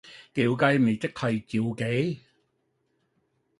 [0.33, 2.17] 叫雞咪即係召妓